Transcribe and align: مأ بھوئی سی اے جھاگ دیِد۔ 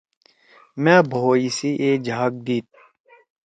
مأ 0.83 0.95
بھوئی 1.09 1.47
سی 1.57 1.71
اے 1.81 1.89
جھاگ 2.05 2.33
دیِد۔ 2.45 2.67